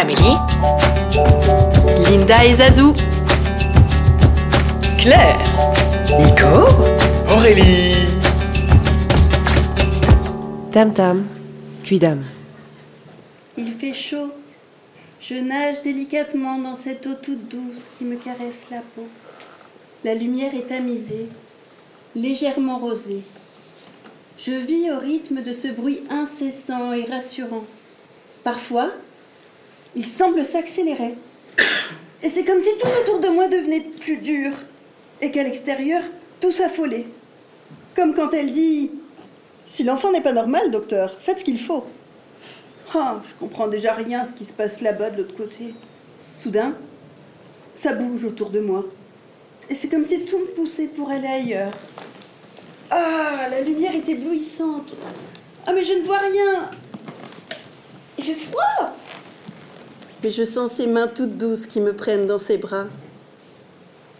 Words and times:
Amélie, 0.00 0.36
Linda 2.08 2.44
et 2.44 2.54
Zazou. 2.54 2.94
Claire, 4.96 5.40
Nico, 6.20 6.68
Aurélie 7.36 8.06
Tam 10.70 10.94
Tam, 10.94 11.26
Cuidam. 11.82 12.22
Il 13.56 13.72
fait 13.72 13.92
chaud. 13.92 14.30
Je 15.20 15.34
nage 15.34 15.82
délicatement 15.82 16.60
dans 16.60 16.76
cette 16.76 17.04
eau 17.08 17.14
toute 17.20 17.48
douce 17.48 17.88
qui 17.98 18.04
me 18.04 18.14
caresse 18.14 18.66
la 18.70 18.82
peau. 18.94 19.08
La 20.04 20.14
lumière 20.14 20.54
est 20.54 20.68
tamisée, 20.68 21.26
légèrement 22.14 22.78
rosée. 22.78 23.22
Je 24.38 24.52
vis 24.52 24.92
au 24.92 25.00
rythme 25.00 25.42
de 25.42 25.52
ce 25.52 25.66
bruit 25.66 26.02
incessant 26.08 26.92
et 26.92 27.04
rassurant. 27.04 27.64
Parfois, 28.44 28.92
il 29.98 30.06
semble 30.06 30.44
s'accélérer. 30.46 31.16
Et 32.22 32.28
c'est 32.28 32.44
comme 32.44 32.60
si 32.60 32.70
tout 32.78 32.86
autour 33.02 33.18
de 33.18 33.28
moi 33.28 33.48
devenait 33.48 33.80
plus 33.80 34.18
dur 34.18 34.52
et 35.20 35.32
qu'à 35.32 35.42
l'extérieur, 35.42 36.02
tout 36.40 36.52
s'affolait. 36.52 37.06
Comme 37.96 38.14
quand 38.14 38.32
elle 38.32 38.52
dit 38.52 38.92
Si 39.66 39.82
l'enfant 39.82 40.12
n'est 40.12 40.20
pas 40.20 40.32
normal, 40.32 40.70
docteur, 40.70 41.16
faites 41.18 41.40
ce 41.40 41.44
qu'il 41.44 41.58
faut. 41.58 41.84
Ah, 42.94 43.20
je 43.28 43.34
comprends 43.40 43.66
déjà 43.66 43.92
rien 43.92 44.24
ce 44.24 44.32
qui 44.32 44.44
se 44.44 44.52
passe 44.52 44.80
là-bas 44.80 45.10
de 45.10 45.18
l'autre 45.18 45.34
côté. 45.36 45.74
Soudain, 46.32 46.74
ça 47.74 47.92
bouge 47.92 48.24
autour 48.24 48.50
de 48.50 48.60
moi. 48.60 48.84
Et 49.68 49.74
c'est 49.74 49.88
comme 49.88 50.04
si 50.04 50.24
tout 50.24 50.38
me 50.38 50.46
poussait 50.54 50.86
pour 50.86 51.10
aller 51.10 51.26
ailleurs. 51.26 51.72
Ah, 52.88 53.48
la 53.50 53.62
lumière 53.62 53.96
est 53.96 54.08
éblouissante. 54.08 54.92
Ah, 55.66 55.72
mais 55.72 55.84
je 55.84 55.94
ne 55.94 56.04
vois 56.04 56.18
rien. 56.18 56.70
Fait 58.20 58.34
froid. 58.34 58.94
Mais 60.22 60.30
je 60.30 60.44
sens 60.44 60.72
ses 60.72 60.86
mains 60.86 61.06
toutes 61.06 61.38
douces 61.38 61.66
qui 61.66 61.80
me 61.80 61.94
prennent 61.94 62.26
dans 62.26 62.38
ses 62.38 62.58
bras. 62.58 62.86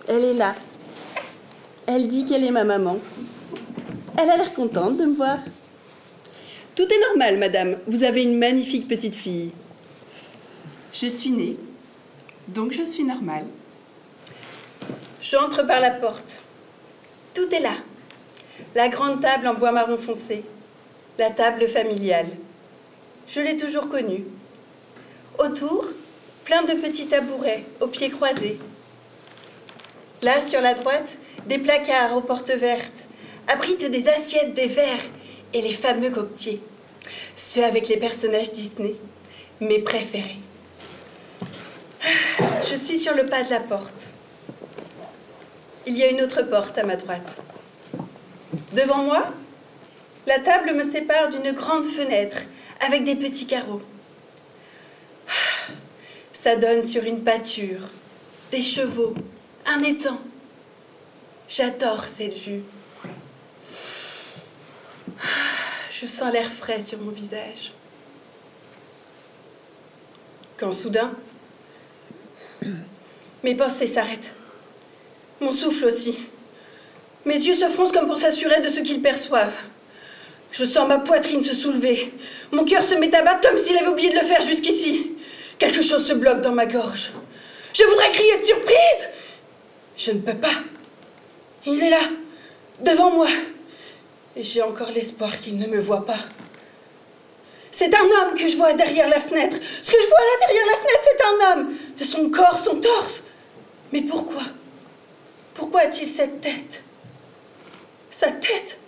Elle 0.07 0.25
est 0.25 0.35
là. 0.35 0.55
Elle 1.87 2.07
dit 2.07 2.25
qu'elle 2.25 2.45
est 2.45 2.51
ma 2.51 2.65
maman. 2.65 2.99
Elle 4.17 4.31
a 4.31 4.37
l'air 4.37 4.55
contente 4.55 4.97
de 4.97 5.05
me 5.05 5.15
voir. 5.15 5.39
Tout 6.75 6.85
est 6.85 7.01
normal, 7.09 7.39
madame. 7.39 7.77
Vous 7.89 8.05
avez 8.05 8.23
une 8.23 8.39
magnifique 8.39 8.87
petite 8.87 9.17
fille. 9.17 9.51
Je 10.93 11.07
suis 11.07 11.31
née, 11.31 11.57
donc 12.49 12.73
je 12.73 12.83
suis 12.83 13.05
normale. 13.05 13.45
J'entre 15.21 15.67
par 15.67 15.81
la 15.81 15.91
porte. 15.91 16.43
Tout 17.35 17.53
est 17.55 17.61
là. 17.61 17.75
La 18.75 18.89
grande 18.89 19.21
table 19.21 19.47
en 19.47 19.55
bois 19.55 19.73
marron 19.73 19.99
foncé. 19.99 20.45
La 21.19 21.31
table 21.31 21.67
familiale. 21.69 22.29
Je 23.29 23.41
l'ai 23.41 23.57
toujours 23.57 23.89
connue. 23.89 24.25
Autour, 25.39 25.85
plein 26.45 26.65
de 26.65 26.73
petits 26.73 27.07
tabourets 27.07 27.63
aux 27.81 27.87
pieds 27.87 28.11
croisés. 28.11 28.59
Là, 30.23 30.45
sur 30.45 30.61
la 30.61 30.75
droite, 30.75 31.17
des 31.47 31.59
placards 31.59 32.17
aux 32.17 32.21
portes 32.21 32.51
vertes 32.51 33.07
abritent 33.47 33.89
des 33.89 34.09
assiettes, 34.09 34.55
des 34.55 34.67
verres 34.67 35.07
et 35.55 35.63
les 35.63 35.73
fameux 35.73 36.11
coquetiers. 36.11 36.61
Ceux 37.37 37.63
avec 37.63 37.87
les 37.87 37.99
personnages 37.99 38.51
Disney, 38.51 38.95
mes 39.61 39.79
préférés. 39.79 40.41
Je 42.69 42.75
suis 42.75 42.99
sur 42.99 43.15
le 43.15 43.25
pas 43.25 43.45
de 43.45 43.51
la 43.51 43.61
porte. 43.61 44.09
Il 45.87 45.97
y 45.97 46.03
a 46.03 46.11
une 46.11 46.21
autre 46.21 46.43
porte 46.43 46.77
à 46.79 46.83
ma 46.83 46.97
droite. 46.97 47.37
Devant 48.73 49.05
moi, 49.05 49.29
la 50.27 50.41
table 50.41 50.75
me 50.75 50.83
sépare 50.83 51.31
d'une 51.31 51.53
grande 51.53 51.87
fenêtre 51.87 52.39
avec 52.85 53.05
des 53.05 53.15
petits 53.15 53.47
carreaux. 53.47 53.83
Ça 56.41 56.55
donne 56.55 56.85
sur 56.85 57.03
une 57.03 57.25
pâture, 57.25 57.81
des 58.53 58.63
chevaux, 58.63 59.13
un 59.67 59.83
étang. 59.83 60.21
J'adore 61.49 62.05
cette 62.07 62.39
vue. 62.39 62.63
Je 65.91 66.07
sens 66.07 66.33
l'air 66.33 66.49
frais 66.49 66.81
sur 66.81 67.01
mon 67.01 67.11
visage. 67.11 67.73
Quand 70.59 70.73
soudain, 70.73 71.11
mes 73.43 73.57
pensées 73.57 73.89
s'arrêtent. 73.89 74.33
Mon 75.41 75.51
souffle 75.51 75.87
aussi. 75.87 76.21
Mes 77.25 77.35
yeux 77.35 77.57
se 77.57 77.69
froncent 77.69 77.93
comme 77.93 78.07
pour 78.07 78.19
s'assurer 78.19 78.61
de 78.61 78.69
ce 78.69 78.79
qu'ils 78.79 79.03
perçoivent. 79.03 79.59
Je 80.53 80.65
sens 80.65 80.87
ma 80.87 81.01
poitrine 81.01 81.43
se 81.43 81.55
soulever. 81.55 82.13
Mon 82.53 82.65
cœur 82.65 82.85
se 82.85 82.95
met 82.95 83.13
à 83.15 83.23
battre 83.23 83.49
comme 83.49 83.59
s'il 83.59 83.77
avait 83.77 83.89
oublié 83.89 84.11
de 84.11 84.15
le 84.15 84.25
faire 84.25 84.41
jusqu'ici. 84.41 85.18
Quelque 85.59 85.83
chose 85.83 86.07
se 86.07 86.13
bloque 86.13 86.41
dans 86.41 86.53
ma 86.53 86.67
gorge. 86.67 87.11
Je 87.75 87.85
voudrais 87.85 88.11
crier 88.11 88.39
de 88.39 88.45
surprise. 88.45 89.09
Je 89.97 90.13
ne 90.13 90.21
peux 90.21 90.37
pas. 90.37 90.55
Il 91.67 91.83
est 91.83 91.91
là, 91.91 92.09
devant 92.81 93.11
moi. 93.11 93.29
Et 94.37 94.45
j'ai 94.45 94.63
encore 94.63 94.91
l'espoir 94.91 95.39
qu'il 95.41 95.59
ne 95.59 95.67
me 95.67 95.81
voit 95.81 96.07
pas. 96.07 96.21
C'est 97.73 97.95
un 97.95 98.05
homme 98.05 98.35
que 98.37 98.49
je 98.49 98.57
vois 98.57 98.73
derrière 98.73 99.09
la 99.09 99.21
fenêtre. 99.21 99.57
Ce 99.61 99.91
que 99.91 99.99
je 100.01 100.09
vois 100.09 100.19
là 100.19 100.47
derrière 100.47 100.67
la 100.67 100.77
fenêtre, 100.77 101.03
c'est 101.03 101.25
un 101.25 101.53
homme. 101.53 101.75
De 101.99 102.05
son 102.05 102.31
corps, 102.31 102.59
son 102.65 102.77
torse. 102.77 103.23
Mais 103.93 104.03
pourquoi? 104.03 104.43
Pourquoi 105.55 105.83
a-t-il 105.83 106.09
cette 106.09 106.41
tête? 106.41 106.83
Sa 108.11 108.31
tête? 108.31 108.79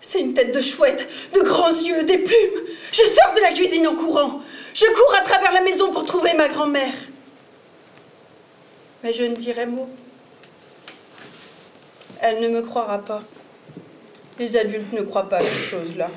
C'est 0.00 0.20
une 0.20 0.34
tête 0.34 0.54
de 0.54 0.60
chouette, 0.60 1.08
de 1.34 1.40
grands 1.40 1.74
yeux, 1.74 2.04
des 2.04 2.18
plumes. 2.18 2.62
Je 2.92 3.02
sors 3.02 3.34
de 3.34 3.40
la 3.40 3.52
cuisine 3.52 3.86
en 3.88 3.96
courant. 3.96 4.40
Je 4.76 4.84
cours 4.92 5.14
à 5.14 5.22
travers 5.22 5.52
la 5.52 5.62
maison 5.62 5.90
pour 5.90 6.04
trouver 6.04 6.34
ma 6.34 6.48
grand-mère. 6.48 6.92
Mais 9.02 9.14
je 9.14 9.24
ne 9.24 9.34
dirai 9.34 9.64
mot. 9.64 9.88
Elle 12.20 12.40
ne 12.40 12.48
me 12.48 12.60
croira 12.60 12.98
pas. 12.98 13.22
Les 14.38 14.54
adultes 14.54 14.92
ne 14.92 15.00
croient 15.00 15.30
pas 15.30 15.38
à 15.38 15.42
ces 15.42 15.70
choses-là. 15.70 16.10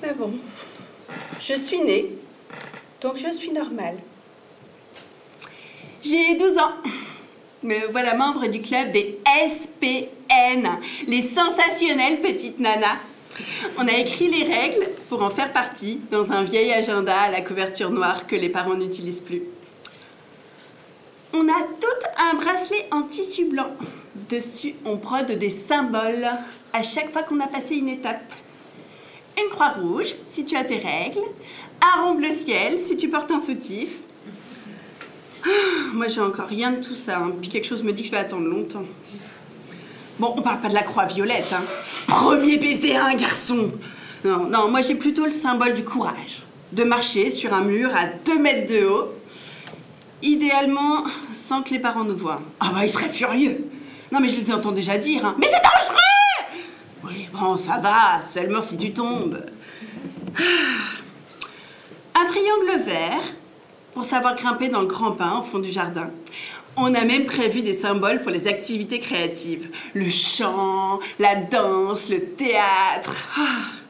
Mais 0.00 0.12
bon, 0.12 0.32
je 1.40 1.54
suis 1.54 1.80
née, 1.80 2.12
donc 3.00 3.16
je 3.16 3.32
suis 3.32 3.50
normale. 3.50 3.96
J'ai 6.04 6.36
12 6.36 6.56
ans. 6.56 6.74
Me 7.64 7.90
voilà 7.90 8.14
membre 8.14 8.46
du 8.46 8.60
club 8.60 8.92
des 8.92 9.18
SPN, 9.26 10.68
les 11.08 11.22
sensationnelles 11.22 12.20
petites 12.20 12.60
nanas. 12.60 13.00
On 13.78 13.86
a 13.86 13.92
écrit 13.92 14.28
les 14.28 14.44
règles 14.44 14.88
pour 15.08 15.22
en 15.22 15.30
faire 15.30 15.52
partie 15.52 16.00
dans 16.10 16.32
un 16.32 16.44
vieil 16.44 16.72
agenda 16.72 17.18
à 17.18 17.30
la 17.30 17.40
couverture 17.40 17.90
noire 17.90 18.26
que 18.26 18.36
les 18.36 18.48
parents 18.48 18.74
n'utilisent 18.74 19.20
plus. 19.20 19.42
On 21.32 21.48
a 21.48 21.62
tout 21.80 22.08
un 22.18 22.34
bracelet 22.34 22.86
en 22.90 23.02
tissu 23.02 23.44
blanc. 23.44 23.70
Dessus, 24.28 24.74
on 24.84 24.96
brode 24.96 25.30
des 25.32 25.50
symboles 25.50 26.28
à 26.72 26.82
chaque 26.82 27.12
fois 27.12 27.22
qu'on 27.22 27.40
a 27.40 27.46
passé 27.46 27.76
une 27.76 27.88
étape. 27.88 28.32
Une 29.38 29.48
croix 29.50 29.70
rouge 29.70 30.14
si 30.26 30.44
tu 30.44 30.56
as 30.56 30.64
tes 30.64 30.78
règles, 30.78 31.20
un 31.80 32.02
rond 32.02 32.14
bleu 32.14 32.32
ciel 32.32 32.80
si 32.80 32.96
tu 32.96 33.08
portes 33.08 33.30
un 33.30 33.40
soutif. 33.40 33.98
Ah, 35.44 35.48
moi, 35.94 36.08
j'ai 36.08 36.20
encore 36.20 36.46
rien 36.46 36.72
de 36.72 36.84
tout 36.84 36.94
ça, 36.94 37.18
hein. 37.18 37.32
puis 37.40 37.48
quelque 37.48 37.66
chose 37.66 37.82
me 37.82 37.92
dit 37.92 38.02
que 38.02 38.08
je 38.08 38.12
vais 38.12 38.18
attendre 38.18 38.46
longtemps. 38.46 38.84
Bon, 40.20 40.34
on 40.36 40.42
parle 40.42 40.60
pas 40.60 40.68
de 40.68 40.74
la 40.74 40.82
croix 40.82 41.06
violette, 41.06 41.50
hein. 41.54 41.62
Premier 42.06 42.58
baiser 42.58 42.94
à 42.94 43.06
un 43.06 43.14
garçon. 43.14 43.72
Non, 44.22 44.44
non, 44.44 44.68
moi 44.68 44.82
j'ai 44.82 44.94
plutôt 44.94 45.24
le 45.24 45.30
symbole 45.30 45.72
du 45.72 45.82
courage. 45.82 46.42
De 46.72 46.84
marcher 46.84 47.30
sur 47.30 47.54
un 47.54 47.62
mur 47.62 47.88
à 47.96 48.04
2 48.26 48.38
mètres 48.38 48.70
de 48.70 48.84
haut. 48.84 49.14
Idéalement, 50.20 51.04
sans 51.32 51.62
que 51.62 51.70
les 51.70 51.78
parents 51.78 52.04
nous 52.04 52.18
voient. 52.18 52.42
Ah 52.60 52.70
bah, 52.74 52.84
ils 52.84 52.90
seraient 52.90 53.08
furieux. 53.08 53.64
Non, 54.12 54.20
mais 54.20 54.28
je 54.28 54.38
les 54.38 54.52
entends 54.52 54.72
déjà 54.72 54.98
dire. 54.98 55.24
Hein. 55.24 55.36
Mais 55.38 55.46
c'est 55.46 55.62
dangereux 55.62 56.66
Oui, 57.04 57.26
bon, 57.32 57.56
ça 57.56 57.78
va, 57.78 58.20
seulement 58.20 58.60
si 58.60 58.76
tu 58.76 58.92
tombes. 58.92 59.42
Ah. 60.36 60.42
Un 62.20 62.26
triangle 62.26 62.84
vert 62.84 63.22
pour 63.94 64.04
savoir 64.04 64.34
grimper 64.36 64.68
dans 64.68 64.82
le 64.82 64.86
grand 64.86 65.12
pin 65.12 65.38
au 65.38 65.42
fond 65.42 65.60
du 65.60 65.70
jardin. 65.70 66.10
On 66.76 66.94
a 66.94 67.04
même 67.04 67.26
prévu 67.26 67.62
des 67.62 67.72
symboles 67.72 68.22
pour 68.22 68.30
les 68.30 68.46
activités 68.46 69.00
créatives. 69.00 69.68
Le 69.94 70.08
chant, 70.08 71.00
la 71.18 71.34
danse, 71.36 72.08
le 72.08 72.24
théâtre. 72.24 73.14
Ah. 73.36 73.80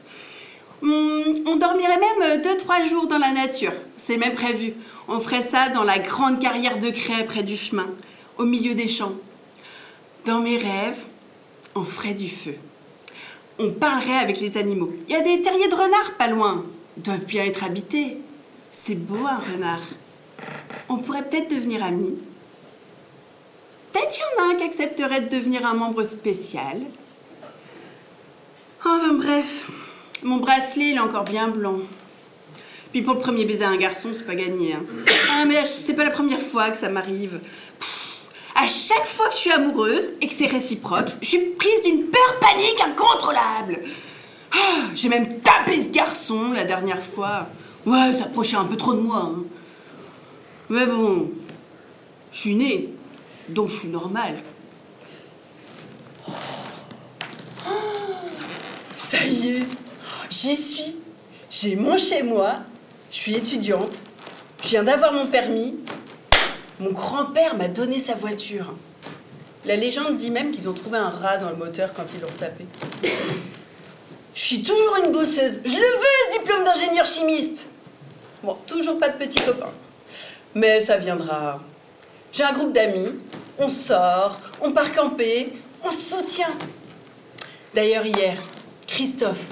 Hum, 0.83 1.43
On 1.45 1.55
dormirait 1.57 1.99
même 1.99 2.41
2-3 2.41 2.89
jours 2.89 3.07
dans 3.07 3.19
la 3.19 3.31
nature. 3.31 3.73
C'est 3.97 4.17
même 4.17 4.33
prévu. 4.33 4.73
On 5.07 5.19
ferait 5.19 5.41
ça 5.41 5.69
dans 5.69 5.83
la 5.83 5.99
grande 5.99 6.39
carrière 6.39 6.79
de 6.79 6.89
craie 6.89 7.23
près 7.25 7.43
du 7.43 7.55
chemin, 7.55 7.87
au 8.37 8.45
milieu 8.45 8.73
des 8.73 8.87
champs. 8.87 9.13
Dans 10.25 10.39
mes 10.39 10.57
rêves, 10.57 11.05
on 11.75 11.83
ferait 11.83 12.13
du 12.13 12.29
feu. 12.29 12.55
On 13.59 13.69
parlerait 13.69 14.17
avec 14.17 14.39
les 14.39 14.57
animaux. 14.57 14.91
Il 15.07 15.13
y 15.13 15.15
a 15.15 15.21
des 15.21 15.41
terriers 15.41 15.67
de 15.67 15.75
renards 15.75 16.13
pas 16.17 16.27
loin. 16.27 16.65
Ils 16.97 17.03
doivent 17.03 17.25
bien 17.25 17.43
être 17.43 17.63
habités. 17.63 18.17
C'est 18.71 18.95
beau 18.95 19.25
un 19.27 19.37
renard. 19.37 19.81
On 20.89 20.97
pourrait 20.97 21.23
peut-être 21.23 21.51
devenir 21.53 21.83
amis. 21.83 22.15
Peut-être 23.91 24.17
y 24.17 24.21
en 24.41 24.43
a 24.43 24.51
un 24.51 24.55
qui 24.55 24.63
accepterait 24.63 25.21
de 25.21 25.29
devenir 25.29 25.65
un 25.65 25.73
membre 25.73 26.03
spécial. 26.03 26.81
Enfin 28.79 29.13
bref, 29.13 29.69
mon 30.23 30.37
bracelet 30.37 30.89
il 30.91 30.95
est 30.95 30.99
encore 30.99 31.23
bien 31.25 31.47
blanc. 31.49 31.77
Puis 32.91 33.01
pour 33.01 33.13
le 33.15 33.19
premier 33.19 33.45
baiser 33.45 33.63
à 33.63 33.69
un 33.69 33.77
garçon, 33.77 34.09
c'est 34.13 34.25
pas 34.25 34.35
gagné. 34.35 34.73
Hein. 34.73 34.83
Ah, 35.31 35.45
mais 35.45 35.63
c'est 35.65 35.93
pas 35.93 36.03
la 36.03 36.09
première 36.11 36.41
fois 36.41 36.69
que 36.71 36.77
ça 36.77 36.89
m'arrive. 36.89 37.39
À 38.55 38.67
chaque 38.67 39.05
fois 39.05 39.27
que 39.29 39.33
je 39.35 39.39
suis 39.39 39.51
amoureuse 39.51 40.11
et 40.19 40.27
que 40.27 40.33
c'est 40.33 40.45
réciproque, 40.47 41.07
je 41.21 41.27
suis 41.27 41.39
prise 41.57 41.81
d'une 41.83 42.05
peur 42.07 42.39
panique 42.39 42.81
incontrôlable. 42.85 43.79
Ah, 44.53 44.87
J'ai 44.93 45.07
même 45.09 45.39
tapé 45.39 45.81
ce 45.81 45.87
garçon 45.89 46.51
la 46.53 46.65
dernière 46.65 47.01
fois. 47.01 47.47
Ouais, 47.85 48.09
il 48.09 48.15
s'approchait 48.15 48.57
un 48.57 48.65
peu 48.65 48.75
trop 48.75 48.93
de 48.93 48.99
moi. 48.99 49.31
hein. 49.35 49.43
Mais 50.69 50.85
bon, 50.85 51.31
je 52.33 52.37
suis 52.37 52.55
née, 52.55 52.89
donc 53.49 53.69
je 53.69 53.75
suis 53.75 53.87
normale. 53.87 54.35
Ça 58.97 59.25
y 59.25 59.57
est, 59.57 59.63
j'y 60.29 60.55
suis. 60.55 60.95
J'ai 61.49 61.75
mon 61.75 61.97
chez 61.97 62.23
moi, 62.23 62.59
je 63.11 63.17
suis 63.17 63.35
étudiante, 63.35 63.99
je 64.63 64.69
viens 64.69 64.83
d'avoir 64.83 65.11
mon 65.11 65.27
permis. 65.27 65.75
Mon 66.79 66.91
grand-père 66.91 67.55
m'a 67.55 67.67
donné 67.67 67.99
sa 67.99 68.15
voiture. 68.15 68.73
La 69.65 69.75
légende 69.75 70.15
dit 70.15 70.31
même 70.31 70.51
qu'ils 70.51 70.67
ont 70.69 70.73
trouvé 70.73 70.97
un 70.97 71.09
rat 71.09 71.37
dans 71.37 71.49
le 71.49 71.55
moteur 71.55 71.93
quand 71.93 72.05
ils 72.15 72.21
l'ont 72.21 72.27
tapé. 72.39 72.65
Je 74.33 74.41
suis 74.41 74.63
toujours 74.63 74.95
une 75.05 75.11
bosseuse. 75.11 75.59
Je 75.63 75.75
le 75.75 75.77
veux, 75.77 76.39
diplôme 76.39 76.63
d'ingénieur 76.63 77.05
chimiste. 77.05 77.67
Bon, 78.41 78.57
toujours 78.65 78.97
pas 78.97 79.09
de 79.09 79.17
petits 79.17 79.41
copains. 79.41 79.69
Mais 80.55 80.81
ça 80.81 80.97
viendra. 80.97 81.59
J'ai 82.31 82.43
un 82.43 82.53
groupe 82.53 82.73
d'amis. 82.73 83.11
On 83.63 83.69
sort, 83.69 84.39
on 84.59 84.71
part 84.71 84.91
camper, 84.91 85.53
on 85.83 85.91
se 85.91 86.15
soutient. 86.15 86.49
D'ailleurs, 87.75 88.03
hier, 88.07 88.35
Christophe, 88.87 89.43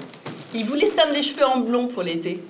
il 0.52 0.64
voulait 0.64 0.86
se 0.86 0.92
teindre 0.92 1.12
les 1.12 1.22
cheveux 1.22 1.46
en 1.46 1.60
blond 1.60 1.86
pour 1.86 2.02
l'été. 2.02 2.42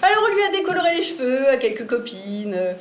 Alors 0.00 0.24
on 0.30 0.34
lui 0.34 0.42
a 0.44 0.50
décoloré 0.50 0.96
les 0.96 1.02
cheveux 1.02 1.46
à 1.48 1.58
quelques 1.58 1.86
copines. 1.86 2.54
Euh, 2.54 2.72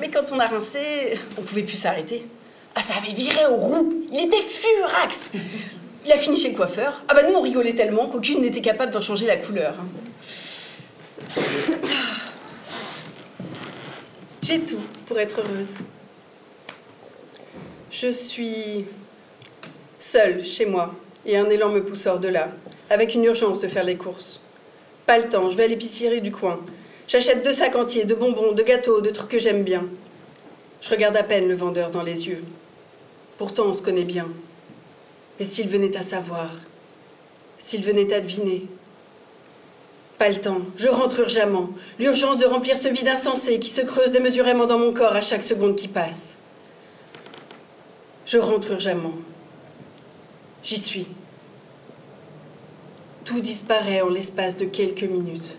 mais 0.00 0.10
quand 0.10 0.32
on 0.32 0.40
a 0.40 0.46
rincé, 0.48 1.16
on 1.38 1.42
pouvait 1.42 1.62
plus 1.62 1.76
s'arrêter. 1.76 2.26
Ah, 2.74 2.82
ça 2.82 2.94
avait 2.96 3.14
viré 3.14 3.46
au 3.46 3.54
roux. 3.54 4.04
Il 4.12 4.24
était 4.24 4.40
furax. 4.40 5.30
Il 6.04 6.10
a 6.12 6.16
fini 6.18 6.36
chez 6.36 6.50
le 6.50 6.56
coiffeur. 6.56 7.02
Ah 7.06 7.14
bah 7.14 7.22
nous 7.28 7.36
on 7.36 7.40
rigolait 7.40 7.74
tellement 7.74 8.08
qu'aucune 8.08 8.40
n'était 8.40 8.62
capable 8.62 8.90
d'en 8.92 9.00
changer 9.00 9.26
la 9.26 9.36
couleur. 9.36 9.74
hein. 9.78 11.42
J'ai 14.42 14.60
tout 14.60 14.80
pour 15.06 15.20
être 15.20 15.38
heureuse. 15.40 15.74
Je 17.98 18.12
suis 18.12 18.84
seule 19.98 20.44
chez 20.44 20.66
moi 20.66 20.94
et 21.24 21.38
un 21.38 21.48
élan 21.48 21.70
me 21.70 21.82
pousse 21.82 22.04
hors 22.04 22.18
de 22.18 22.28
là, 22.28 22.50
avec 22.90 23.14
une 23.14 23.24
urgence 23.24 23.58
de 23.58 23.68
faire 23.68 23.84
les 23.84 23.96
courses. 23.96 24.42
Pas 25.06 25.16
le 25.16 25.30
temps, 25.30 25.48
je 25.48 25.56
vais 25.56 25.64
à 25.64 25.68
l'épicerie 25.68 26.20
du 26.20 26.30
coin. 26.30 26.60
J'achète 27.08 27.42
deux 27.42 27.54
sacs 27.54 27.74
entiers 27.74 28.04
de 28.04 28.14
bonbons, 28.14 28.52
de 28.52 28.62
gâteaux, 28.62 29.00
de 29.00 29.08
trucs 29.08 29.30
que 29.30 29.38
j'aime 29.38 29.62
bien. 29.62 29.86
Je 30.82 30.90
regarde 30.90 31.16
à 31.16 31.22
peine 31.22 31.48
le 31.48 31.54
vendeur 31.54 31.90
dans 31.90 32.02
les 32.02 32.28
yeux. 32.28 32.44
Pourtant, 33.38 33.64
on 33.68 33.72
se 33.72 33.80
connaît 33.80 34.04
bien. 34.04 34.28
Et 35.40 35.46
s'il 35.46 35.68
venait 35.68 35.96
à 35.96 36.02
savoir 36.02 36.50
S'il 37.56 37.82
venait 37.82 38.12
à 38.12 38.20
deviner 38.20 38.66
Pas 40.18 40.28
le 40.28 40.36
temps, 40.36 40.60
je 40.76 40.88
rentre 40.88 41.20
urgemment. 41.20 41.70
L'urgence 41.98 42.36
de 42.36 42.44
remplir 42.44 42.76
ce 42.76 42.88
vide 42.88 43.08
insensé 43.08 43.58
qui 43.58 43.70
se 43.70 43.80
creuse 43.80 44.12
démesurément 44.12 44.66
dans 44.66 44.78
mon 44.78 44.92
corps 44.92 45.16
à 45.16 45.22
chaque 45.22 45.42
seconde 45.42 45.76
qui 45.76 45.88
passe. 45.88 46.36
Je 48.26 48.38
rentre 48.38 48.72
urgemment. 48.72 49.14
J'y 50.64 50.78
suis. 50.78 51.06
Tout 53.24 53.40
disparaît 53.40 54.02
en 54.02 54.08
l'espace 54.08 54.56
de 54.56 54.64
quelques 54.64 55.04
minutes. 55.04 55.56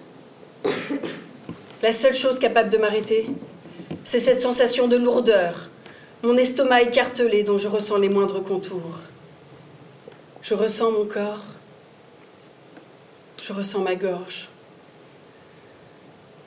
La 1.82 1.94
seule 1.94 2.14
chose 2.14 2.40
capable 2.40 2.70
de 2.70 2.78
m'arrêter, 2.78 3.30
c'est 4.04 4.20
cette 4.20 4.42
sensation 4.42 4.90
de 4.90 4.98
lourdeur, 4.98 5.70
mon 6.24 6.36
estomac 6.36 6.82
écartelé 6.82 7.44
dont 7.44 7.58
je 7.58 7.70
ressens 7.70 7.98
les 7.98 8.10
moindres 8.10 8.44
contours. 8.44 9.00
Je 10.42 10.54
ressens 10.54 10.92
mon 10.92 11.06
corps, 11.06 11.46
je 13.42 13.54
ressens 13.54 13.80
ma 13.80 13.96
gorge. 13.96 14.50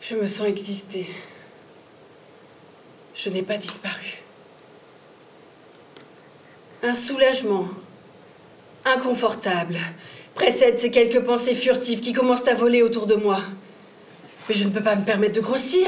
Je 0.02 0.16
me 0.16 0.26
sens 0.26 0.49
exister. 0.49 1.06
Je 3.14 3.31
n'ai 3.31 3.43
pas 3.43 3.56
disparu. 3.56 4.23
Un 6.82 6.94
soulagement, 6.94 7.69
inconfortable, 8.87 9.77
précède 10.35 10.79
ces 10.79 10.91
quelques 10.91 11.21
pensées 11.21 11.55
furtives 11.55 12.00
qui 12.00 12.15
commencent 12.15 12.49
à 12.49 12.55
voler 12.55 12.82
autour 12.82 13.06
de 13.06 13.17
moi. 13.17 13.43
Mais 14.49 14.55
je 14.55 14.65
ne 14.65 14.71
peux 14.71 14.82
pas 14.82 14.97
me 14.97 15.05
permettre 15.05 15.35
de 15.35 15.43
grossir. 15.43 15.87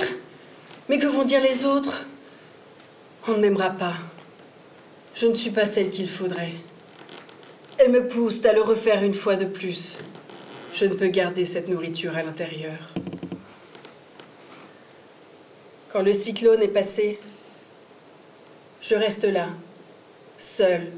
Mais 0.90 0.98
que 0.98 1.06
vont 1.06 1.24
dire 1.24 1.40
les 1.40 1.64
autres? 1.64 2.04
On 3.26 3.32
ne 3.32 3.38
m'aimera 3.38 3.70
pas. 3.70 3.94
Je 5.14 5.26
ne 5.26 5.34
suis 5.34 5.50
pas 5.50 5.64
celle 5.64 5.88
qu'il 5.88 6.10
faudrait. 6.10 6.52
Elle 7.78 7.90
me 7.90 8.06
pousse 8.06 8.44
à 8.44 8.52
le 8.52 8.60
refaire 8.60 9.02
une 9.02 9.14
fois 9.14 9.36
de 9.36 9.46
plus. 9.46 9.96
Je 10.74 10.84
ne 10.84 10.94
peux 10.94 11.08
garder 11.08 11.46
cette 11.46 11.68
nourriture 11.68 12.16
à 12.16 12.22
l'intérieur. 12.22 12.92
Quand 15.90 16.02
le 16.02 16.12
cyclone 16.12 16.62
est 16.62 16.68
passé, 16.68 17.18
je 18.82 18.94
reste 18.94 19.24
là, 19.24 19.48
seule, 20.42 20.92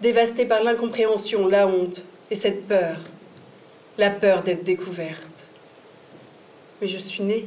dévastée 0.00 0.46
par 0.46 0.62
l'incompréhension, 0.62 1.46
la 1.46 1.66
honte 1.66 2.04
et 2.30 2.34
cette 2.34 2.66
peur, 2.66 2.96
la 3.98 4.10
peur 4.10 4.42
d'être 4.42 4.64
découverte. 4.64 5.46
Mais 6.80 6.88
je 6.88 6.98
suis 6.98 7.22
née. 7.22 7.46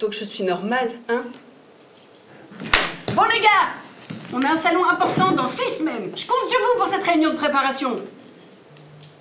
Donc 0.00 0.12
je 0.12 0.24
suis 0.24 0.44
normale, 0.44 0.90
hein? 1.08 1.24
Bon 3.14 3.24
les 3.24 3.40
gars 3.40 3.74
On 4.32 4.42
a 4.42 4.50
un 4.50 4.56
salon 4.56 4.84
important 4.84 5.32
dans 5.32 5.48
six 5.48 5.78
semaines. 5.78 6.12
Je 6.14 6.26
compte 6.26 6.48
sur 6.48 6.58
vous 6.60 6.78
pour 6.78 6.88
cette 6.88 7.04
réunion 7.04 7.30
de 7.30 7.36
préparation. 7.36 7.96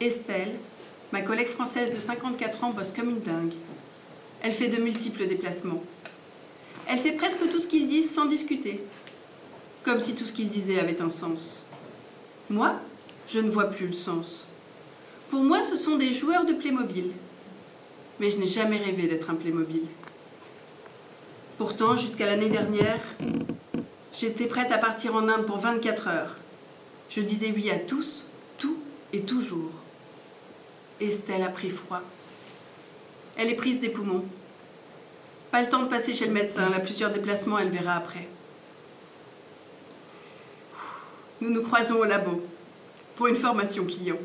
Estelle, 0.01 0.55
ma 1.11 1.21
collègue 1.21 1.47
française 1.47 1.93
de 1.93 1.99
54 1.99 2.63
ans, 2.63 2.69
bosse 2.71 2.91
comme 2.91 3.09
une 3.09 3.21
dingue. 3.21 3.53
Elle 4.41 4.53
fait 4.53 4.67
de 4.67 4.81
multiples 4.81 5.27
déplacements. 5.27 5.81
Elle 6.87 6.99
fait 6.99 7.13
presque 7.13 7.49
tout 7.49 7.59
ce 7.59 7.67
qu'ils 7.67 7.87
disent 7.87 8.13
sans 8.13 8.25
discuter. 8.25 8.83
Comme 9.85 10.03
si 10.03 10.15
tout 10.15 10.25
ce 10.25 10.33
qu'ils 10.33 10.49
disaient 10.49 10.79
avait 10.79 10.99
un 10.99 11.11
sens. 11.11 11.63
Moi, 12.49 12.73
je 13.27 13.39
ne 13.39 13.51
vois 13.51 13.65
plus 13.65 13.85
le 13.85 13.93
sens. 13.93 14.47
Pour 15.29 15.41
moi, 15.41 15.61
ce 15.61 15.77
sont 15.77 15.95
des 15.95 16.11
joueurs 16.11 16.43
de 16.43 16.53
Playmobil. 16.53 17.11
Mais 18.19 18.31
je 18.31 18.37
n'ai 18.37 18.47
jamais 18.47 18.77
rêvé 18.77 19.05
d'être 19.07 19.29
un 19.29 19.35
Playmobil. 19.35 19.83
Pourtant, 21.59 21.97
jusqu'à 21.97 22.25
l'année 22.25 22.49
dernière, 22.49 22.99
j'étais 24.17 24.47
prête 24.47 24.71
à 24.71 24.79
partir 24.79 25.13
en 25.15 25.29
Inde 25.29 25.45
pour 25.45 25.59
24 25.59 26.07
heures. 26.07 26.35
Je 27.11 27.21
disais 27.21 27.53
oui 27.55 27.69
à 27.69 27.77
tous, 27.77 28.25
tout 28.57 28.79
et 29.13 29.21
toujours. 29.21 29.69
Estelle 30.99 31.43
a 31.43 31.49
pris 31.49 31.69
froid. 31.69 32.01
Elle 33.37 33.49
est 33.49 33.55
prise 33.55 33.79
des 33.79 33.89
poumons. 33.89 34.25
Pas 35.51 35.61
le 35.61 35.69
temps 35.69 35.83
de 35.83 35.89
passer 35.89 36.15
chez 36.15 36.25
le 36.25 36.33
médecin. 36.33 36.65
Elle 36.67 36.73
a 36.73 36.79
plusieurs 36.79 37.11
déplacements, 37.11 37.59
elle 37.59 37.69
verra 37.69 37.93
après. 37.93 38.27
Nous 41.45 41.53
nous 41.53 41.61
croisons 41.61 41.97
au 41.97 42.05
labo 42.05 42.41
pour 43.15 43.27
une 43.27 43.35
formation 43.35 43.85
client. 43.85 44.17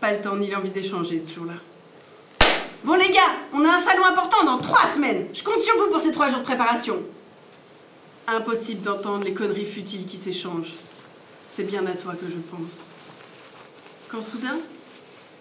Pas 0.00 0.14
le 0.14 0.22
temps 0.22 0.34
ni 0.34 0.50
l'envie 0.50 0.70
d'échanger 0.70 1.22
ce 1.22 1.34
jour-là. 1.34 1.52
Bon 2.84 2.94
les 2.94 3.10
gars, 3.10 3.36
on 3.52 3.62
a 3.66 3.74
un 3.74 3.78
salon 3.78 4.06
important 4.06 4.42
dans 4.44 4.56
trois 4.56 4.86
semaines. 4.86 5.26
Je 5.34 5.42
compte 5.42 5.60
sur 5.60 5.76
vous 5.76 5.88
pour 5.90 6.00
ces 6.00 6.10
trois 6.10 6.30
jours 6.30 6.38
de 6.38 6.44
préparation. 6.44 7.02
Impossible 8.26 8.80
d'entendre 8.80 9.24
les 9.24 9.34
conneries 9.34 9.66
futiles 9.66 10.06
qui 10.06 10.16
s'échangent. 10.16 10.72
C'est 11.46 11.64
bien 11.64 11.84
à 11.84 11.92
toi 11.92 12.14
que 12.14 12.26
je 12.26 12.38
pense. 12.50 12.88
Quand 14.08 14.22
soudain, 14.22 14.56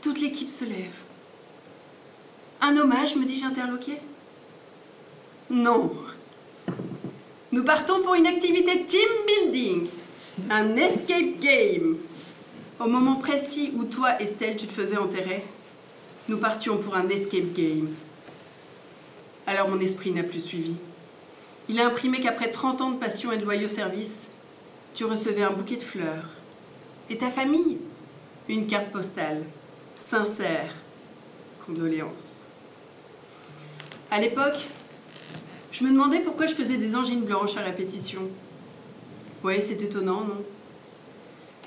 toute 0.02 0.20
l'équipe 0.20 0.50
se 0.50 0.66
lève. 0.66 0.98
Un 2.60 2.76
hommage, 2.76 3.16
me 3.16 3.24
dis-je 3.24 3.46
interloqué? 3.46 4.00
Non. 5.50 5.94
Nous 7.54 7.64
partons 7.64 8.02
pour 8.02 8.16
une 8.16 8.28
activité 8.28 8.84
team 8.84 9.08
building, 9.26 9.88
un 10.50 10.76
escape 10.76 11.40
game. 11.40 11.98
Au 12.80 12.88
moment 12.88 13.16
précis 13.16 13.74
où 13.76 13.84
toi, 13.84 14.22
Estelle, 14.22 14.56
tu 14.56 14.68
te 14.68 14.74
faisais 14.74 14.98
enterrer, 14.98 15.44
nous 16.28 16.38
partions 16.38 16.78
pour 16.78 16.96
un 16.96 17.10
escape 17.10 17.54
game. 17.54 17.90
Alors 19.48 19.70
mon 19.70 19.80
esprit 19.80 20.12
n'a 20.12 20.24
plus 20.24 20.42
suivi. 20.42 20.76
Il 21.68 21.80
a 21.80 21.88
imprimé 21.88 22.20
qu'après 22.20 22.52
30 22.52 22.82
ans 22.82 22.92
de 22.92 22.98
passion 22.98 23.32
et 23.32 23.38
de 23.38 23.44
loyaux 23.44 23.68
services, 23.68 24.28
tu 24.94 25.06
recevais 25.06 25.44
un 25.44 25.52
bouquet 25.52 25.76
de 25.76 25.82
fleurs. 25.82 26.30
Et 27.10 27.18
ta 27.18 27.30
famille? 27.30 27.78
Une 28.48 28.68
carte 28.68 28.92
postale. 28.92 29.44
Sincère. 30.00 30.74
Condoléances. 31.66 32.46
À 34.12 34.20
l'époque, 34.20 34.68
je 35.72 35.84
me 35.84 35.92
demandais 35.92 36.20
pourquoi 36.20 36.48
je 36.48 36.56
faisais 36.56 36.78
des 36.78 36.96
angines 36.96 37.22
blanches 37.22 37.58
à 37.58 37.62
répétition. 37.62 38.22
Ouais, 39.44 39.64
c'est 39.66 39.82
étonnant, 39.82 40.22
non? 40.22 40.44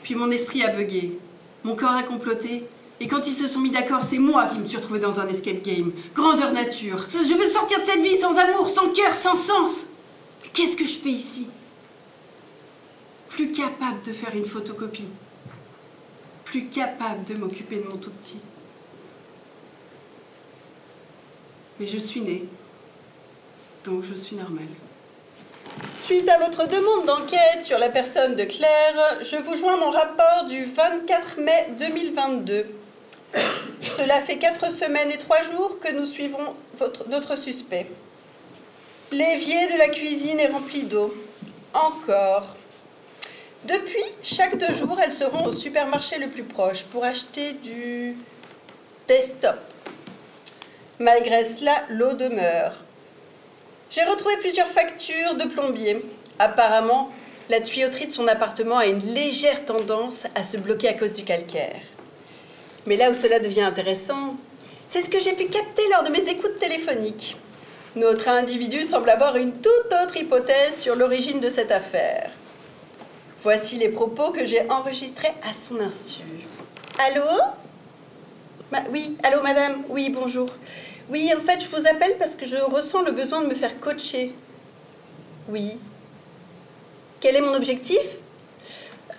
Puis 0.02 0.14
mon 0.14 0.30
esprit 0.30 0.62
a 0.62 0.68
bugué, 0.68 1.18
mon 1.64 1.76
corps 1.76 1.92
a 1.92 2.02
comploté, 2.02 2.64
Et 3.02 3.08
quand 3.08 3.26
ils 3.26 3.32
se 3.32 3.48
sont 3.48 3.58
mis 3.58 3.72
d'accord, 3.72 4.04
c'est 4.04 4.18
moi 4.18 4.46
qui 4.46 4.60
me 4.60 4.64
suis 4.64 4.76
retrouvée 4.76 5.00
dans 5.00 5.18
un 5.18 5.26
escape 5.26 5.64
game. 5.64 5.90
Grandeur 6.14 6.52
nature. 6.52 7.08
Je 7.12 7.34
veux 7.34 7.48
sortir 7.48 7.80
de 7.80 7.84
cette 7.84 8.00
vie 8.00 8.16
sans 8.16 8.38
amour, 8.38 8.70
sans 8.70 8.92
cœur, 8.92 9.16
sans 9.16 9.34
sens. 9.34 9.86
Qu'est-ce 10.52 10.76
que 10.76 10.84
je 10.84 10.98
fais 10.98 11.10
ici? 11.10 11.48
Plus 13.28 13.50
capable 13.50 14.02
de 14.06 14.12
faire 14.12 14.36
une 14.36 14.44
photocopie. 14.44 15.08
Plus 16.44 16.66
capable 16.66 17.24
de 17.24 17.34
m'occuper 17.34 17.80
de 17.80 17.88
mon 17.88 17.96
tout 17.96 18.12
petit. 18.12 18.38
Mais 21.80 21.88
je 21.88 21.98
suis 21.98 22.20
née. 22.20 22.44
Donc 23.84 24.04
je 24.04 24.14
suis 24.14 24.36
normale. 24.36 24.62
Suite 26.12 26.28
à 26.28 26.36
votre 26.36 26.68
demande 26.68 27.06
d'enquête 27.06 27.64
sur 27.64 27.78
la 27.78 27.88
personne 27.88 28.36
de 28.36 28.44
Claire, 28.44 29.18
je 29.22 29.36
vous 29.36 29.54
joins 29.56 29.78
mon 29.78 29.88
rapport 29.88 30.44
du 30.46 30.62
24 30.62 31.40
mai 31.40 31.68
2022. 31.78 32.66
Cela 33.96 34.20
fait 34.20 34.36
quatre 34.36 34.70
semaines 34.70 35.10
et 35.10 35.16
trois 35.16 35.40
jours 35.40 35.78
que 35.80 35.90
nous 35.90 36.04
suivons 36.04 36.54
notre 37.08 37.38
suspect. 37.38 37.86
L'évier 39.10 39.72
de 39.72 39.78
la 39.78 39.88
cuisine 39.88 40.38
est 40.38 40.48
rempli 40.48 40.82
d'eau. 40.82 41.14
Encore. 41.72 42.56
Depuis, 43.64 44.04
chaque 44.22 44.58
deux 44.58 44.74
jours, 44.74 44.98
elle 45.02 45.12
se 45.12 45.24
rend 45.24 45.46
au 45.46 45.52
supermarché 45.52 46.18
le 46.18 46.28
plus 46.28 46.44
proche 46.44 46.84
pour 46.84 47.04
acheter 47.04 47.54
du 47.54 48.18
desktop. 49.08 49.56
Malgré 50.98 51.42
cela, 51.44 51.84
l'eau 51.88 52.12
demeure. 52.12 52.74
J'ai 53.94 54.04
retrouvé 54.04 54.38
plusieurs 54.38 54.68
factures 54.68 55.34
de 55.34 55.44
plombier. 55.44 56.02
Apparemment, 56.38 57.10
la 57.50 57.60
tuyauterie 57.60 58.06
de 58.06 58.12
son 58.12 58.26
appartement 58.26 58.78
a 58.78 58.86
une 58.86 59.04
légère 59.04 59.66
tendance 59.66 60.26
à 60.34 60.44
se 60.44 60.56
bloquer 60.56 60.88
à 60.88 60.94
cause 60.94 61.12
du 61.12 61.24
calcaire. 61.24 61.78
Mais 62.86 62.96
là 62.96 63.10
où 63.10 63.14
cela 63.14 63.38
devient 63.38 63.60
intéressant, 63.60 64.36
c'est 64.88 65.02
ce 65.02 65.10
que 65.10 65.20
j'ai 65.20 65.34
pu 65.34 65.44
capter 65.44 65.82
lors 65.90 66.04
de 66.04 66.08
mes 66.08 66.26
écoutes 66.26 66.58
téléphoniques. 66.58 67.36
Notre 67.94 68.30
individu 68.30 68.84
semble 68.84 69.10
avoir 69.10 69.36
une 69.36 69.52
toute 69.52 69.92
autre 70.02 70.16
hypothèse 70.16 70.80
sur 70.80 70.96
l'origine 70.96 71.40
de 71.40 71.50
cette 71.50 71.70
affaire. 71.70 72.30
Voici 73.42 73.76
les 73.76 73.90
propos 73.90 74.30
que 74.30 74.46
j'ai 74.46 74.70
enregistrés 74.70 75.34
à 75.42 75.52
son 75.52 75.78
insu. 75.80 76.22
Allô? 76.98 77.28
Oui, 78.90 79.18
allô 79.22 79.42
madame? 79.42 79.82
Oui, 79.90 80.08
bonjour. 80.08 80.48
Oui, 81.08 81.32
en 81.36 81.40
fait, 81.40 81.60
je 81.60 81.68
vous 81.68 81.86
appelle 81.86 82.16
parce 82.18 82.36
que 82.36 82.46
je 82.46 82.56
ressens 82.56 83.02
le 83.02 83.12
besoin 83.12 83.42
de 83.42 83.46
me 83.46 83.54
faire 83.54 83.78
coacher. 83.80 84.32
Oui. 85.48 85.72
Quel 87.20 87.36
est 87.36 87.40
mon 87.40 87.54
objectif? 87.54 88.02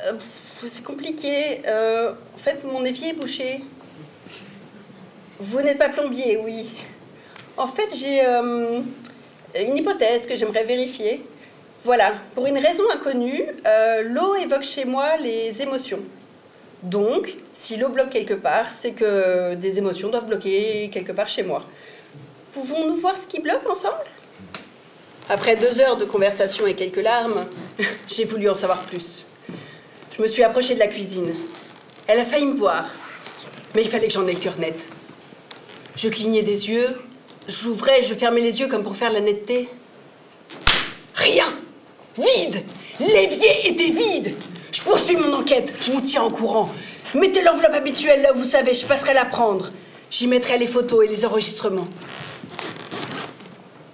Euh, 0.06 0.14
C'est 0.62 0.84
compliqué. 0.84 1.62
Euh, 1.68 2.14
en 2.36 2.38
fait, 2.38 2.64
mon 2.64 2.84
évier 2.86 3.10
est 3.10 3.14
bouché. 3.14 3.62
Vous 5.40 5.62
n'êtes 5.62 5.78
pas 5.78 5.90
plombier, 5.90 6.38
oui. 6.38 6.74
En 7.58 7.68
fait, 7.68 7.90
j'ai 7.96 8.26
euh, 8.26 8.80
une 9.60 9.78
hypothèse 9.78 10.26
que 10.26 10.36
j'aimerais 10.36 10.64
vérifier. 10.64 11.26
Voilà, 11.84 12.14
pour 12.34 12.46
une 12.46 12.58
raison 12.58 12.84
inconnue, 12.94 13.44
l'eau 14.06 14.36
évoque 14.36 14.64
chez 14.64 14.86
moi 14.86 15.18
les 15.18 15.62
émotions. 15.62 16.00
Donc, 16.84 17.34
si 17.54 17.78
l'eau 17.78 17.90
bloque 17.90 18.10
quelque 18.10 18.34
part, 18.34 18.66
c'est 18.78 18.92
que 18.92 19.56
des 19.56 19.78
émotions 19.78 20.10
doivent 20.10 20.28
bloquer 20.28 20.90
quelque 20.92 21.14
part 21.14 21.30
chez 21.30 21.44
moi. 21.44 21.64
Pouvons-nous 22.54 22.96
voir 22.96 23.16
ce 23.22 23.26
qui 23.26 23.40
bloque 23.40 23.66
ensemble? 23.70 24.04
Après 25.30 25.56
deux 25.56 25.80
heures 25.80 25.96
de 25.96 26.04
conversation 26.04 26.68
et 26.68 26.76
quelques 26.76 27.02
larmes, 27.02 27.46
j'ai 28.08 28.26
voulu 28.26 28.50
en 28.50 28.56
savoir 28.56 28.82
plus. 28.82 29.26
Je 30.16 30.22
me 30.22 30.28
suis 30.28 30.44
approchée 30.44 30.74
de 30.74 30.80
la 30.80 30.88
cuisine. 30.88 31.34
Elle 32.06 32.20
a 32.20 32.26
failli 32.26 32.46
me 32.46 32.56
voir, 32.56 32.90
mais 33.74 33.82
il 33.84 33.90
fallait 33.90 34.08
que 34.08 34.14
j'en 34.14 34.28
aie 34.28 34.34
le 34.34 34.40
cœur 34.40 34.60
net. 34.60 34.86
Je 35.96 36.10
clignais 36.10 36.44
des 36.44 36.70
yeux, 36.70 36.90
j'ouvrais, 37.48 38.04
je 38.04 38.14
fermais 38.14 38.42
les 38.42 38.60
yeux 38.60 38.68
comme 38.68 38.84
pour 38.84 38.98
faire 38.98 39.12
la 39.12 39.22
netteté. 39.22 39.70
Rien 41.16 41.58
Vide 42.18 42.64
L'évier 43.00 43.70
était 43.70 43.90
vide 43.90 44.36
Je 44.74 44.82
poursuis 44.82 45.16
mon 45.16 45.32
enquête, 45.34 45.72
je 45.80 45.92
vous 45.92 46.02
tiens 46.02 46.24
en 46.24 46.32
courant. 46.32 46.68
Mettez 47.14 47.44
l'enveloppe 47.44 47.76
habituelle 47.76 48.24
là 48.24 48.34
où 48.34 48.40
vous 48.40 48.44
savez, 48.44 48.74
je 48.74 48.88
passerai 48.88 49.14
la 49.14 49.24
prendre. 49.24 49.70
J'y 50.10 50.26
mettrai 50.26 50.58
les 50.58 50.66
photos 50.66 51.06
et 51.06 51.08
les 51.08 51.26
enregistrements. 51.26 51.88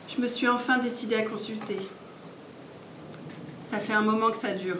Je 0.07 0.21
me 0.21 0.27
suis 0.27 0.47
enfin 0.47 0.77
décidée 0.77 1.15
à 1.15 1.23
consulter. 1.23 1.77
Ça 3.59 3.79
fait 3.79 3.91
un 3.91 4.01
moment 4.01 4.31
que 4.31 4.37
ça 4.37 4.53
dure. 4.53 4.77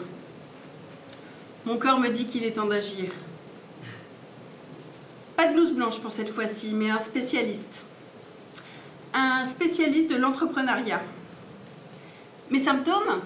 Mon 1.66 1.76
corps 1.76 2.00
me 2.00 2.08
dit 2.08 2.24
qu'il 2.24 2.44
est 2.44 2.52
temps 2.52 2.66
d'agir. 2.66 3.10
Pas 5.36 5.48
de 5.48 5.52
blouse 5.52 5.72
blanche 5.72 6.00
pour 6.00 6.10
cette 6.10 6.30
fois-ci, 6.30 6.72
mais 6.72 6.90
un 6.90 6.98
spécialiste. 6.98 7.82
Un 9.12 9.44
spécialiste 9.44 10.10
de 10.10 10.16
l'entrepreneuriat. 10.16 11.02
Mes 12.50 12.62
symptômes? 12.62 13.20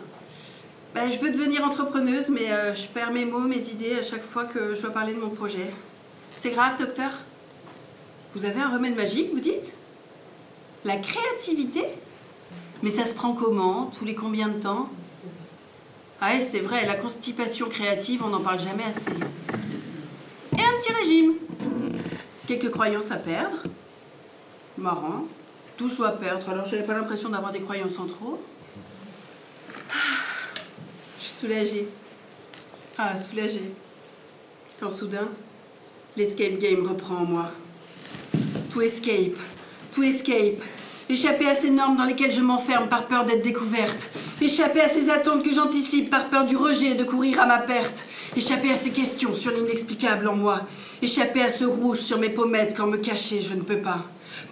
Ben, 0.95 1.11
Je 1.11 1.19
veux 1.21 1.31
devenir 1.31 1.65
entrepreneuse, 1.65 2.29
mais 2.29 2.53
euh, 2.53 2.75
je 2.75 2.87
perds 2.87 3.13
mes 3.13 3.25
mots, 3.25 3.41
mes 3.41 3.71
idées 3.71 3.97
à 3.97 4.03
chaque 4.03 4.23
fois 4.23 4.45
que 4.45 4.75
je 4.75 4.81
dois 4.81 4.91
parler 4.91 5.15
de 5.15 5.21
mon 5.21 5.31
projet. 5.31 5.71
C'est 6.35 6.51
grave, 6.51 6.79
docteur 6.79 7.11
Vous 8.35 8.45
avez 8.45 8.61
un 8.61 8.71
remède 8.71 8.97
magique, 8.97 9.33
vous 9.33 9.41
dites? 9.41 9.75
La 10.85 10.97
créativité? 10.97 11.85
Mais 12.83 12.91
ça 12.91 13.07
se 13.07 13.15
prend 13.15 13.33
comment? 13.33 13.91
Tous 13.99 14.05
les 14.05 14.15
combien 14.15 14.49
de 14.49 14.61
temps? 14.61 14.89
Ah 16.21 16.41
c'est 16.41 16.61
vrai, 16.61 16.87
la 16.87 16.95
constipation 16.95 17.69
créative, 17.69 18.23
on 18.25 18.29
n'en 18.29 18.41
parle 18.41 18.61
jamais 18.61 18.85
assez. 18.85 19.11
Et 19.11 20.63
un 20.63 20.79
petit 20.79 20.93
régime 20.93 21.35
Quelques 22.47 22.71
croyances 22.71 23.11
à 23.11 23.17
perdre. 23.17 23.57
Marrant. 24.77 25.25
Tout 25.77 25.89
je 25.89 25.97
dois 25.97 26.11
perdre, 26.13 26.49
alors 26.51 26.67
j'avais 26.67 26.83
pas 26.83 26.95
l'impression 26.95 27.31
d'avoir 27.31 27.53
des 27.53 27.61
croyances 27.61 27.99
en 27.99 28.07
trop. 28.07 28.41
Soulagée. 31.45 31.87
Ah, 32.97 33.19
soulagée. 33.19 33.71
Quand 34.81 34.89
soudain, 34.89 35.29
l'escape 36.17 36.57
game 36.59 36.89
reprend 36.89 37.17
en 37.17 37.27
moi. 37.27 37.53
To 38.73 38.81
escape, 38.81 39.37
to 39.95 40.03
escape. 40.03 40.63
Échapper 41.11 41.47
à 41.47 41.55
ces 41.55 41.69
normes 41.69 41.97
dans 41.97 42.05
lesquelles 42.05 42.33
je 42.33 42.41
m'enferme 42.41 42.89
par 42.89 43.07
peur 43.09 43.27
d'être 43.27 43.43
découverte. 43.43 44.09
Échapper 44.41 44.81
à 44.81 44.89
ces 44.89 45.11
attentes 45.11 45.45
que 45.45 45.53
j'anticipe 45.53 46.09
par 46.09 46.31
peur 46.31 46.47
du 46.47 46.57
rejet 46.57 46.93
et 46.93 46.95
de 46.95 47.05
courir 47.05 47.39
à 47.43 47.45
ma 47.45 47.59
perte. 47.59 48.05
Échapper 48.35 48.71
à 48.71 48.77
ces 48.77 48.93
questions 48.93 49.35
sur 49.35 49.51
l'inexplicable 49.51 50.27
en 50.29 50.37
moi. 50.37 50.63
Échapper 51.03 51.43
à 51.43 51.51
ce 51.51 51.67
rouge 51.67 51.99
sur 51.99 52.19
mes 52.19 52.31
pommettes 52.31 52.75
quand 52.75 52.87
me 52.87 52.97
cacher, 52.97 53.43
je 53.43 53.53
ne 53.53 53.61
peux 53.61 53.83
pas. 53.83 54.07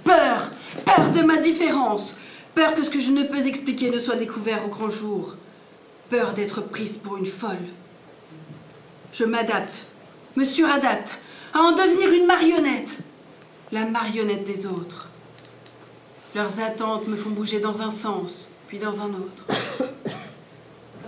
Peur 0.04 0.50
Peur 0.84 1.10
de 1.10 1.22
ma 1.22 1.38
différence 1.38 2.16
Peur 2.54 2.74
que 2.74 2.84
ce 2.84 2.90
que 2.90 3.00
je 3.00 3.12
ne 3.12 3.22
peux 3.22 3.46
expliquer 3.46 3.88
ne 3.88 3.98
soit 3.98 4.16
découvert 4.16 4.66
au 4.66 4.68
grand 4.68 4.90
jour. 4.90 5.36
Peur 6.12 6.34
d'être 6.34 6.60
prise 6.60 6.98
pour 6.98 7.16
une 7.16 7.24
folle. 7.24 7.70
Je 9.14 9.24
m'adapte, 9.24 9.86
me 10.36 10.44
suradapte, 10.44 11.18
à 11.54 11.60
en 11.60 11.72
devenir 11.72 12.12
une 12.12 12.26
marionnette. 12.26 12.98
La 13.72 13.86
marionnette 13.86 14.44
des 14.44 14.66
autres. 14.66 15.08
Leurs 16.34 16.60
attentes 16.60 17.08
me 17.08 17.16
font 17.16 17.30
bouger 17.30 17.60
dans 17.60 17.80
un 17.80 17.90
sens, 17.90 18.46
puis 18.68 18.78
dans 18.78 19.00
un 19.00 19.08
autre. 19.14 19.46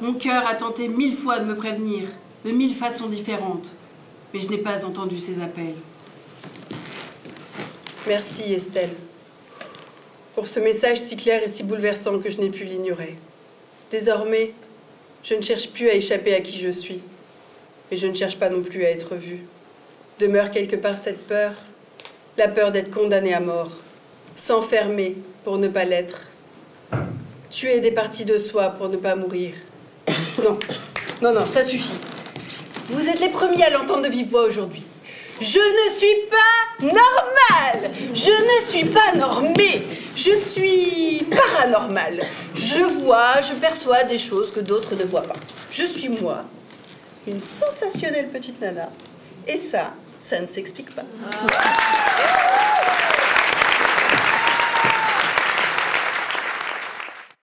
Mon 0.01 0.15
cœur 0.15 0.47
a 0.47 0.55
tenté 0.55 0.89
mille 0.89 1.15
fois 1.15 1.39
de 1.39 1.45
me 1.45 1.55
prévenir, 1.55 2.09
de 2.47 2.51
mille 2.51 2.75
façons 2.75 3.09
différentes, 3.09 3.69
mais 4.33 4.41
je 4.41 4.49
n'ai 4.49 4.57
pas 4.57 4.87
entendu 4.87 5.21
ces 5.21 5.39
appels. 5.43 5.77
Merci 8.07 8.55
Estelle, 8.55 8.95
pour 10.35 10.47
ce 10.47 10.61
message 10.61 10.99
si 10.99 11.15
clair 11.15 11.43
et 11.43 11.49
si 11.49 11.63
bouleversant 11.63 12.21
que 12.21 12.31
je 12.31 12.39
n'ai 12.39 12.49
pu 12.49 12.65
l'ignorer. 12.65 13.19
Désormais, 13.91 14.55
je 15.25 15.35
ne 15.35 15.41
cherche 15.41 15.69
plus 15.71 15.89
à 15.89 15.95
échapper 15.95 16.35
à 16.35 16.41
qui 16.41 16.61
je 16.61 16.69
suis, 16.69 17.03
mais 17.91 17.97
je 17.97 18.07
ne 18.07 18.15
cherche 18.15 18.37
pas 18.37 18.51
non 18.51 18.63
plus 18.63 18.85
à 18.85 18.91
être 18.91 19.15
vue. 19.15 19.41
Demeure 20.21 20.51
quelque 20.51 20.77
part 20.77 20.99
cette 20.99 21.27
peur, 21.27 21.53
la 22.37 22.49
peur 22.49 22.71
d'être 22.71 22.91
condamnée 22.91 23.35
à 23.35 23.41
mort, 23.41 23.73
s'enfermer 24.37 25.17
pour 25.43 25.57
ne 25.57 25.69
pas 25.69 25.85
l'être, 25.85 26.29
tuer 27.51 27.81
des 27.81 27.91
parties 27.91 28.27
de 28.27 28.39
soi 28.39 28.69
pour 28.71 28.89
ne 28.89 28.97
pas 28.97 29.17
mourir. 29.17 29.55
Non, 30.43 30.59
non, 31.23 31.33
non, 31.33 31.47
ça 31.47 31.65
suffit. 31.65 31.95
Vous 32.91 33.09
êtes 33.09 33.21
les 33.21 33.31
premiers 33.31 33.65
à 33.65 33.71
l'entendre 33.71 34.03
de 34.03 34.09
vive 34.09 34.29
voix 34.29 34.45
aujourd'hui. 34.45 34.85
Je 35.41 35.59
ne 35.59 35.91
suis 35.91 36.29
pas 36.31 36.85
normale. 36.87 37.91
Je 38.15 38.31
ne 38.31 38.61
suis 38.65 38.85
pas 38.85 39.13
normée. 39.17 39.83
Je 40.17 40.37
suis 40.37 41.27
paranormale. 41.31 42.25
Je 42.55 42.83
vois, 42.83 43.41
je 43.41 43.55
perçois 43.55 44.05
des 44.05 44.19
choses 44.19 44.51
que 44.53 44.61
d'autres 44.61 44.95
ne 44.95 45.05
voient 45.05 45.23
pas. 45.23 45.35
Je 45.71 45.85
suis 45.85 46.09
moi, 46.09 46.45
une 47.27 47.41
sensationnelle 47.41 48.29
petite 48.29 48.61
nana. 48.61 48.91
Et 49.47 49.57
ça, 49.57 49.93
ça 50.21 50.41
ne 50.41 50.47
s'explique 50.47 50.95
pas. 50.95 51.03